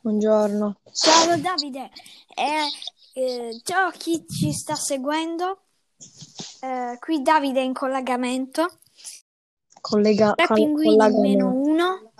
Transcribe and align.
Buongiorno. 0.00 0.80
Ciao 0.92 1.36
Davide, 1.38 1.90
Eh, 2.34 2.68
eh, 3.14 3.60
ciao 3.64 3.88
a 3.88 3.92
chi 3.92 4.24
ci 4.28 4.52
sta 4.52 4.74
seguendo. 4.76 5.64
Eh, 6.60 6.96
qui 7.00 7.20
Davide 7.22 7.60
in 7.60 7.72
collegamento. 7.72 8.78
Collega, 9.80 10.34
pinguini 10.34 10.96
meno 11.20 11.52
uno. 11.52 12.12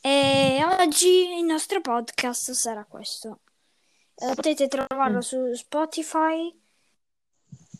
E 0.00 0.62
oggi 0.80 1.38
il 1.38 1.44
nostro 1.44 1.80
podcast 1.80 2.52
sarà 2.52 2.84
questo. 2.84 3.40
Eh, 4.14 4.34
potete 4.34 4.68
trovarlo 4.68 5.18
Mm. 5.18 5.20
su 5.20 5.54
Spotify. 5.54 6.58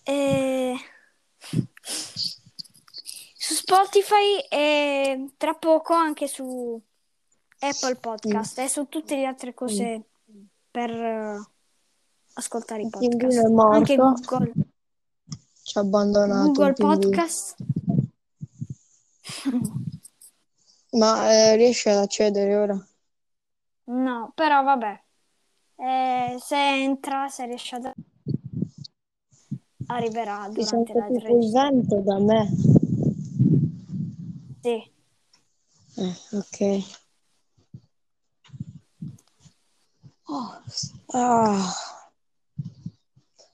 E... 0.02 0.74
Su 3.36 3.54
Spotify 3.54 4.38
e 4.48 5.32
tra 5.36 5.54
poco 5.54 5.92
anche 5.92 6.26
su 6.28 6.80
Apple 7.68 7.96
Podcast 7.96 8.58
e 8.58 8.68
su 8.68 8.86
tutte 8.88 9.16
le 9.16 9.24
altre 9.24 9.54
cose 9.54 10.02
per 10.70 10.90
eh, 10.90 11.42
ascoltare 12.34 12.82
i 12.82 12.88
podcast. 12.90 13.38
Anche 13.44 13.96
Google, 13.96 14.52
Ci 15.62 15.78
ha 15.78 15.80
abbandonato 15.80 16.52
Google. 16.52 16.72
Podcast. 16.72 17.56
Ma 20.92 21.32
eh, 21.32 21.56
riesci 21.56 21.88
ad 21.88 21.98
accedere 21.98 22.54
ora? 22.54 22.86
No, 23.84 24.32
però 24.34 24.62
vabbè. 24.62 25.02
Eh, 25.76 26.36
se 26.38 26.56
entra, 26.56 27.28
se 27.28 27.46
riesce 27.46 27.76
ad 27.76 27.92
arriverà 29.86 30.48
durante 30.50 30.92
la 30.92 31.06
tutto 31.06 31.36
il 31.36 31.50
vento 31.50 32.00
da 32.00 32.18
me. 32.18 32.50
Sì. 34.62 34.92
Eh, 35.96 36.16
ok. 36.32 37.02
Oh, 40.26 40.62
ah. 41.12 41.74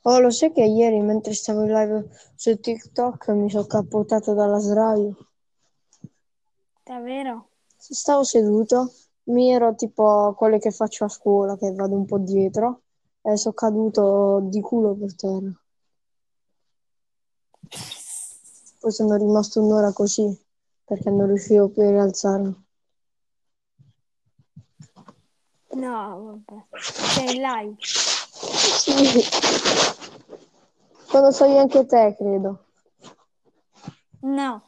Oh, 0.03 0.19
lo 0.20 0.31
sai 0.31 0.53
che 0.53 0.62
ieri 0.62 1.00
mentre 1.00 1.34
stavo 1.34 1.62
in 1.64 1.72
live 1.72 2.08
su 2.34 2.58
TikTok 2.58 3.28
mi 3.31 3.50
sono 3.50 3.67
cappottato 3.67 4.34
dalla 4.34 4.58
sdraio? 4.58 5.17
Davvero? 6.84 7.48
Stavo 7.77 8.25
seduto, 8.25 8.92
mi 9.25 9.53
ero 9.53 9.75
tipo 9.75 10.34
quelle 10.36 10.58
che 10.58 10.70
faccio 10.70 11.05
a 11.05 11.08
scuola, 11.08 11.56
che 11.56 11.72
vado 11.72 11.97
un 11.97 12.06
po' 12.06 12.19
dietro, 12.19 12.83
e 13.23 13.36
sono 13.36 13.55
caduto 13.55 14.41
di 14.45 14.61
culo 14.61 14.95
per 14.95 15.14
terra. 15.14 15.61
Poi 18.80 18.92
sono 18.92 19.17
rimasto 19.17 19.62
un'ora 19.62 19.92
così, 19.92 20.34
perché 20.84 21.11
non 21.11 21.27
riuscivo 21.27 21.69
più 21.69 21.83
a 21.83 21.91
rialzarmi. 21.91 22.64
No, 25.73 26.43
vabbè. 26.47 26.65
Sei 26.81 27.37
in 27.37 27.43
live. 27.43 27.77
Sì. 27.81 29.23
Quando 31.09 31.31
sei 31.31 31.59
anche 31.59 31.87
te, 31.87 32.15
credo. 32.17 32.65
No. 34.21 34.63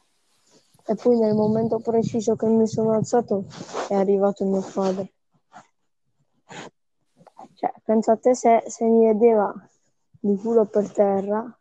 E 0.85 0.95
poi 0.95 1.17
nel 1.17 1.33
momento 1.33 1.79
preciso 1.79 2.35
che 2.35 2.45
mi 2.47 2.67
sono 2.67 2.91
alzato 2.93 3.45
è 3.87 3.93
arrivato 3.93 4.43
mio 4.45 4.61
padre. 4.73 5.13
Cioè, 7.55 7.73
pensate 7.83 8.35
se, 8.35 8.63
se 8.67 8.85
mi 8.85 9.05
vedeva 9.05 9.53
di 10.19 10.35
culo 10.37 10.65
per 10.65 10.91
terra, 10.91 11.57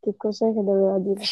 che 0.00 0.16
cos'è 0.16 0.52
che 0.52 0.64
doveva 0.64 0.98
dire? 0.98 1.22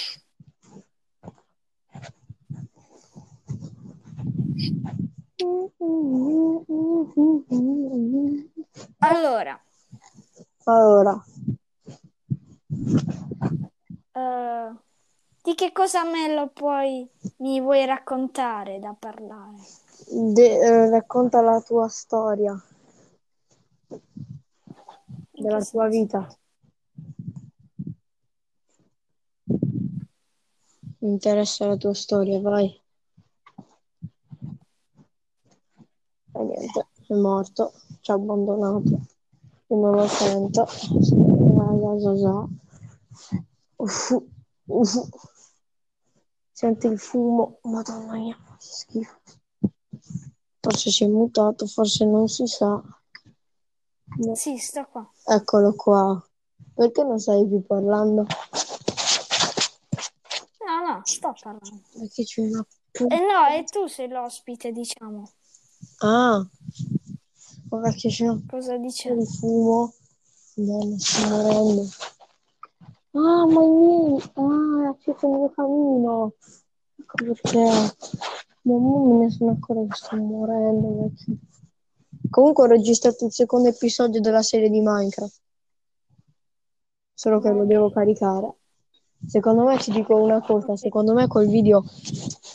Allora, 9.01 9.63
Allora, 10.65 11.23
eh, 14.15 14.71
di 15.43 15.55
che 15.55 15.73
cosa 15.73 16.05
me 16.05 16.33
lo 16.35 16.49
puoi, 16.51 17.09
mi 17.39 17.61
vuoi 17.61 17.85
raccontare 17.87 18.79
da 18.79 18.95
parlare? 18.99 19.71
de- 20.35 20.59
eh, 20.67 20.91
racconta 20.91 21.41
la 21.41 21.61
tua 21.61 21.89
storia 21.89 22.55
In 25.35 25.45
della 25.45 25.61
tua 25.63 25.89
vita. 25.89 26.27
Mi 31.01 31.09
interessa 31.11 31.67
la 31.67 31.77
tua 31.77 31.93
storia, 31.95 32.41
vai. 32.41 32.82
E 36.43 36.45
niente, 36.45 36.89
è 37.07 37.15
morto, 37.15 37.73
ci 38.01 38.11
ha 38.11 38.15
abbandonato. 38.15 39.01
Io 39.69 39.77
non 39.77 39.95
lo 39.95 40.09
sento. 40.09 40.67
Uffu. 43.77 44.29
Senti 46.51 46.87
il 46.89 46.99
fumo, 46.99 47.59
madonna 47.63 48.15
mia, 48.15 48.37
schifo. 48.59 49.21
Forse 50.61 50.91
si 50.91 51.05
è 51.05 51.09
mutato, 51.09 51.67
forse 51.67 52.05
non 52.05 52.27
si 52.29 52.47
sa. 52.47 52.83
Sì, 54.35 54.59
sto 54.59 54.85
qua. 54.91 55.09
Eccolo 55.25 55.75
qua. 55.75 56.25
Perché 56.75 57.05
non 57.05 57.21
stai 57.21 57.47
più 57.47 57.65
parlando? 57.65 58.27
No, 60.67 60.89
no, 60.89 61.01
sto 61.05 61.35
parlando. 61.41 61.83
Perché 61.93 62.25
c'è 62.25 62.43
una 62.43 62.67
Eh 62.93 63.21
no, 63.21 63.47
e 63.49 63.65
tu 63.65 63.87
sei 63.87 64.09
l'ospite, 64.09 64.73
diciamo. 64.73 65.31
Ah, 66.03 66.45
guarda 67.69 67.91
che 67.93 68.09
c'è 68.09 68.29
un 68.29 68.43
Cosa 68.47 68.77
po' 68.77 68.79
diciamo? 68.79 69.17
di 69.17 69.27
fumo. 69.27 69.95
No, 70.57 70.99
sto 70.99 71.29
morendo. 71.29 71.83
Ah, 73.15 73.47
ma 73.47 73.63
i 73.63 73.69
miei. 73.69 74.23
Ah, 74.35 74.83
è 74.85 74.87
acceso 74.89 75.27
il 75.27 75.33
mio 75.33 75.51
camino. 75.51 76.35
Ecco 76.99 77.25
perché. 77.25 77.97
Mamma 78.63 78.99
me 79.19 79.25
ne 79.25 79.31
sono 79.31 79.53
accorta 79.53 79.83
che 79.95 79.97
sto 79.97 80.17
morendo. 80.17 81.03
vecchio. 81.03 81.35
Comunque 82.31 82.65
ho 82.65 82.67
registrato 82.67 83.27
il 83.27 83.33
secondo 83.33 83.69
episodio 83.69 84.21
della 84.21 84.43
serie 84.43 84.71
di 84.71 84.81
Minecraft. 84.81 85.41
Solo 87.15 87.41
che 87.41 87.51
lo 87.51 87.65
devo 87.65 87.91
caricare. 87.91 88.55
Secondo 89.27 89.65
me 89.65 89.77
ti 89.79 89.93
dico 89.93 90.17
una 90.17 90.41
cosa, 90.41 90.77
secondo 90.77 91.13
me 91.15 91.29
quel 91.29 91.49
video, 91.49 91.85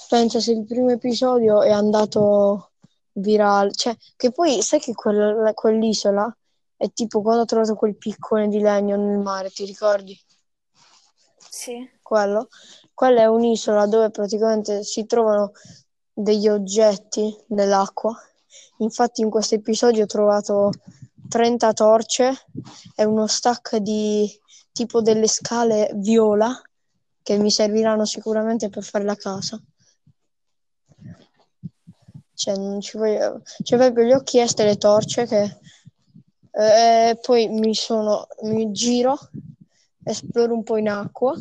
penso 0.09 0.39
se 0.41 0.51
il 0.51 0.65
primo 0.65 0.89
episodio 0.89 1.61
è 1.61 1.71
andato 1.71 2.71
virale, 3.17 3.71
cioè 3.73 3.95
che 4.15 4.31
poi 4.31 4.61
sai 4.61 4.79
che 4.79 4.93
quel- 4.93 5.51
quell'isola 5.53 6.35
è 6.75 6.91
tipo 6.91 7.21
quando 7.21 7.41
ho 7.41 7.45
trovato 7.45 7.75
quel 7.75 7.97
piccone 7.97 8.47
di 8.47 8.59
legno 8.59 8.95
nel 8.97 9.17
mare, 9.17 9.49
ti 9.49 9.65
ricordi? 9.65 10.17
Sì. 11.49 11.89
Quello? 12.01 12.49
Quella 12.93 13.21
è 13.21 13.25
un'isola 13.25 13.87
dove 13.87 14.11
praticamente 14.11 14.83
si 14.83 15.05
trovano 15.05 15.51
degli 16.13 16.47
oggetti 16.47 17.35
nell'acqua. 17.47 18.15
Infatti 18.77 19.21
in 19.21 19.29
questo 19.29 19.55
episodio 19.55 20.03
ho 20.03 20.07
trovato 20.07 20.71
30 21.27 21.73
torce 21.73 22.45
e 22.95 23.03
uno 23.03 23.27
stack 23.27 23.77
di 23.77 24.29
tipo 24.71 25.01
delle 25.01 25.27
scale 25.27 25.91
viola 25.95 26.59
che 27.23 27.37
mi 27.37 27.49
serviranno 27.49 28.05
sicuramente 28.05 28.69
per 28.69 28.83
fare 28.83 29.03
la 29.03 29.15
casa. 29.15 29.59
Cioè, 32.37 32.55
non 32.55 32.81
ci 32.81 32.99
voglio... 32.99 33.41
cioè 33.63 33.79
proprio 33.79 34.05
gli 34.05 34.11
ho 34.11 34.21
chiesto 34.21 34.63
le 34.63 34.77
torce 34.77 35.25
che 35.25 35.57
eh, 36.51 37.17
poi 37.19 37.47
mi 37.47 37.73
sono 37.73 38.27
mi 38.43 38.71
giro, 38.71 39.17
esploro 40.03 40.53
un 40.53 40.61
po' 40.61 40.77
in 40.77 40.87
acqua 40.87 41.33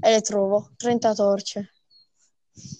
e 0.00 0.10
le 0.10 0.22
trovo 0.22 0.70
30 0.78 1.12
torce. 1.12 1.72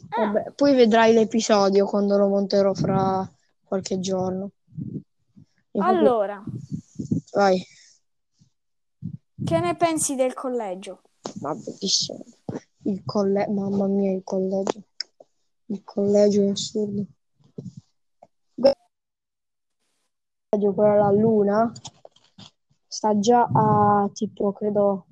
Ah, 0.09 0.25
Vabbè, 0.25 0.53
poi 0.53 0.75
vedrai 0.75 1.13
l'episodio 1.13 1.85
quando 1.85 2.17
lo 2.17 2.29
monterò 2.29 2.73
fra 2.73 3.31
qualche 3.65 4.01
giorno. 4.01 4.53
Infatti- 5.73 5.95
allora, 5.95 6.43
Vai. 7.33 7.63
che 9.45 9.61
ne 9.61 9.77
pensi 9.77 10.15
del 10.15 10.33
collegio? 10.33 11.03
Ma 11.41 11.55
bellissimo. 11.55 12.25
Il 12.85 13.03
collegio, 13.05 13.51
mamma 13.53 13.87
mia, 13.89 14.13
il 14.13 14.23
collegio. 14.25 14.81
Il 15.67 15.83
collegio 15.85 16.43
è 16.43 16.49
assurdo. 16.49 17.01
Il 17.01 18.75
collegio, 20.57 20.73
quello 20.73 20.93
alla 20.93 21.11
Luna, 21.11 21.73
sta 22.87 23.19
già 23.19 23.49
a 23.53 24.09
tipo, 24.13 24.53
credo, 24.53 25.07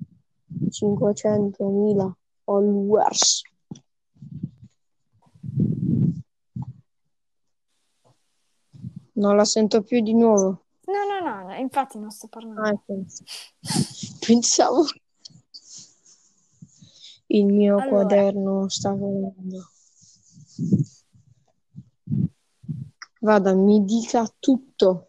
500.000 0.69 2.11
followers. 2.43 3.41
Non 9.13 9.35
la 9.35 9.45
sento 9.45 9.81
più 9.81 10.01
di 10.01 10.13
nuovo. 10.13 10.63
No, 10.85 11.19
no, 11.19 11.47
no, 11.47 11.53
infatti 11.55 11.97
non 11.97 12.11
sto 12.11 12.27
parlando. 12.27 12.61
Ah. 12.61 12.79
Pensavo. 14.25 14.83
Il 17.27 17.45
mio 17.45 17.77
Allora. 17.77 18.05
quaderno 18.05 18.69
sta 18.69 18.93
volando. 18.93 19.69
Vada, 23.25 23.53
mi 23.55 23.83
dica 23.83 24.23
tutto. 24.37 25.07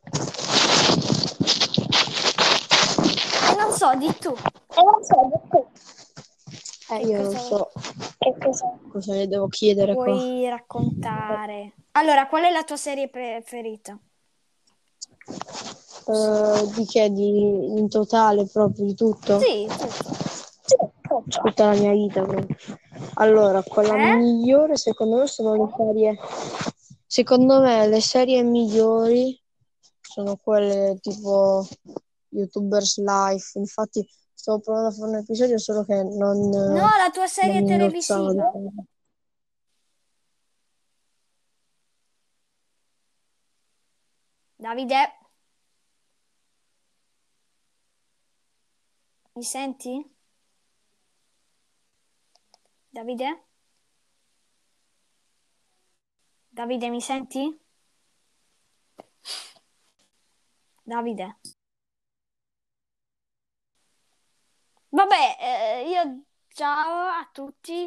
E 3.51 3.55
non 3.59 3.71
so, 3.73 3.95
di 3.95 4.11
tu. 4.19 4.31
E 4.31 4.83
non 4.83 5.05
so, 5.05 5.29
detto, 5.31 5.69
Eh, 6.95 6.99
Che 7.01 7.07
io 7.07 7.21
non 7.23 7.37
so 7.37 7.71
che 8.19 8.35
cosa? 8.43 8.79
cosa 8.91 9.13
le 9.13 9.29
devo 9.29 9.49
chiedere 9.49 9.95
qua. 9.95 10.05
Puoi 10.05 10.49
raccontare. 10.49 11.75
Allora, 11.93 12.27
qual 12.27 12.45
è 12.45 12.51
la 12.51 12.65
tua 12.65 12.79
serie 12.79 13.09
preferita? 13.11 13.99
Eh, 16.07 16.67
di 16.75 16.87
che? 16.87 17.11
Di, 17.13 17.79
in 17.79 17.89
totale 17.91 18.47
proprio 18.47 18.87
di 18.87 18.95
tutto? 18.95 19.39
Sì, 19.41 19.67
tutto. 19.69 20.15
Sì, 20.65 20.77
tutto. 21.03 21.25
Tutta 21.43 21.67
la 21.67 21.79
mia 21.79 21.93
vita 21.93 22.23
proprio. 22.23 22.57
Allora, 23.17 23.63
quella 23.63 23.95
Eh? 23.95 24.17
migliore 24.17 24.77
secondo 24.79 25.17
me 25.19 25.27
sono 25.27 25.53
le 25.53 25.71
serie. 25.77 26.19
Secondo 27.07 27.61
me 27.61 27.87
le 27.87 28.01
serie 28.01 28.43
migliori 28.43 29.41
sono 30.01 30.37
quelle 30.37 30.99
tipo 31.01 31.67
YouTubers 32.31 32.99
Life. 32.99 33.59
Infatti 33.59 34.07
stavo 34.33 34.61
provando 34.61 34.89
a 34.89 34.93
fare 34.93 35.11
un 35.11 35.17
episodio 35.17 35.59
solo 35.59 35.85
che 35.85 36.03
non, 36.03 36.49
No, 36.49 36.73
la 36.73 37.11
tua 37.13 37.27
serie 37.27 37.65
televisiva. 37.65 38.53
Davide? 44.59 45.19
Mi 49.35 49.43
senti? 49.45 50.03
Davide? 52.89 53.45
Davide, 56.57 56.89
mi 56.89 57.03
senti? 57.03 57.55
Davide? 60.87 61.37
Vabbè, 64.89 65.37
eh, 65.39 65.89
io 65.91 66.23
ciao 66.49 67.09
a 67.09 67.29
tutti. 67.31 67.87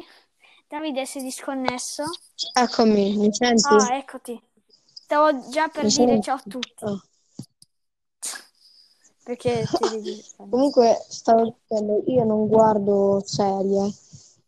Davide 0.68 1.04
si 1.04 1.18
è 1.18 1.22
disconnesso. 1.22 2.04
Eccomi, 2.54 3.16
mi 3.16 3.32
senti? 3.32 3.66
Ah, 3.66 3.96
eccoti. 3.96 4.40
Stavo 4.84 5.48
già 5.48 5.66
per 5.66 5.84
Mi 5.84 5.90
dire 5.90 6.06
senti? 6.12 6.22
ciao 6.22 6.36
a 6.36 6.44
tutti. 6.46 6.84
Ah. 6.84 7.02
Perché 9.24 9.66
ti 9.74 9.88
devi... 9.88 10.24
Comunque 10.48 11.04
stavo 11.08 11.56
dicendo, 11.68 12.04
io 12.06 12.24
non 12.24 12.46
guardo 12.46 13.20
serie, 13.24 13.92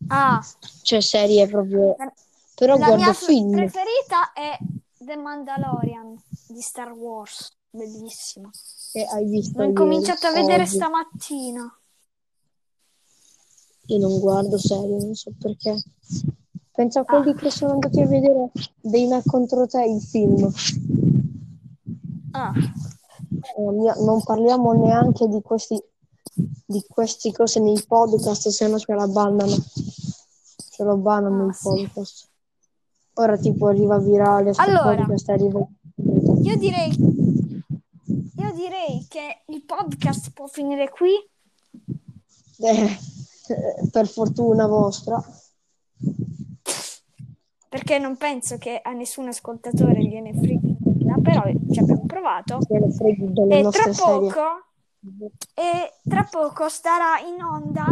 Ah, 0.09 0.41
cioè 0.83 1.01
serie 1.01 1.47
proprio, 1.49 1.97
la, 1.97 2.13
però 2.65 2.77
la 2.79 2.87
guardo 2.87 3.03
mia 3.03 3.13
film. 3.13 3.51
preferita 3.51 4.33
è 4.33 4.57
The 4.99 5.17
Mandalorian 5.17 6.23
di 6.49 6.61
Star 6.61 6.93
Wars. 6.93 7.57
Bellissima. 7.75 8.51
che 8.93 9.05
hai 9.07 9.25
visto 9.25 9.59
L'ho 9.59 9.65
incominciato 9.69 10.27
a 10.27 10.33
vedere 10.33 10.63
oggi. 10.65 10.75
stamattina. 10.75 11.79
Io 13.87 13.99
non 13.99 14.19
guardo 14.21 14.59
serie, 14.59 14.99
non 14.99 15.15
so 15.15 15.33
perché. 15.39 15.83
Penso 16.71 16.99
a 17.01 17.03
Ah. 17.07 17.21
quelli 17.23 17.35
che 17.35 17.51
sono 17.51 17.73
andati 17.73 18.01
a 18.01 18.07
vedere 18.07 18.51
dei 18.81 19.07
me 19.07 19.23
contro 19.25 19.67
te 19.67 19.83
il 19.85 20.01
film. 20.03 20.53
Ah, 22.33 22.53
Eh, 23.57 23.71
mia- 23.73 23.95
non 23.95 24.23
parliamo 24.23 24.73
neanche 24.73 25.27
di 25.27 25.41
questi 25.43 25.83
di 26.67 26.83
queste 26.89 27.33
cose 27.33 27.61
nei 27.61 27.83
podcast, 27.87 28.49
se 28.49 28.69
no 28.69 28.79
ce 28.79 28.95
la 28.95 29.07
bannano. 29.07 29.55
Ce 30.71 30.83
lo 30.85 30.97
bannano 30.97 31.45
Ah, 31.45 31.75
il 31.77 31.91
podcast. 31.91 32.29
Ora 33.15 33.37
tipo 33.37 33.67
arriva 33.67 33.99
virale 33.99 34.53
Allora. 34.57 35.07
arriva. 35.27 35.67
io 36.43 36.57
direi, 36.57 36.91
io 38.37 38.53
direi 38.55 39.07
che 39.09 39.43
il 39.47 39.63
podcast 39.65 40.33
può 40.33 40.47
finire 40.47 40.89
qui. 40.89 41.11
Eh, 42.59 42.99
per 43.91 44.09
fortuna 44.09 44.67
vostra. 44.67 45.23
Perché 47.69 47.99
non 47.99 48.17
penso 48.17 48.59
che 48.59 48.81
a 48.83 48.93
nessun 48.93 49.29
ascoltatore 49.29 50.05
gliene 50.05 50.35
frega, 50.35 51.15
però 51.23 51.43
ci 51.71 51.81
abbiamo 51.81 52.05
provato. 52.07 52.61
Freghi 52.61 53.33
E 53.49 53.69
tra 53.71 53.91
poco, 53.97 54.43
e 55.55 55.93
tra 56.09 56.29
poco 56.31 56.69
starà 56.69 57.19
in 57.27 57.43
onda, 57.43 57.87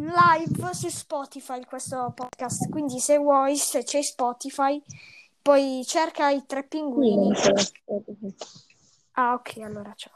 in 0.00 0.06
live 0.06 0.72
su 0.72 0.88
Spotify 0.88 1.62
questo 1.64 2.12
podcast. 2.14 2.70
Quindi 2.70 2.98
se 2.98 3.18
vuoi, 3.18 3.56
se 3.56 3.84
c'è 3.84 4.02
Spotify, 4.02 4.82
poi 5.42 5.82
cerca 5.86 6.30
i 6.30 6.42
tre 6.46 6.64
pinguini. 6.64 7.30
Ah, 9.12 9.34
ok, 9.34 9.58
allora 9.58 9.92
ciao. 9.94 10.14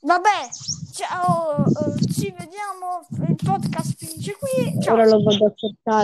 Vabbè, 0.00 0.48
ciao, 0.92 1.66
eh, 1.66 2.12
ci 2.12 2.34
vediamo. 2.38 3.06
Il 3.28 3.36
podcast 3.44 3.94
finisce 3.96 4.36
qui. 4.38 4.80
Ciao. 4.80 4.94
Ora 4.94 5.04
lo 5.04 5.22
vado 5.22 5.46
a 5.46 5.52
cercare. 5.54 6.02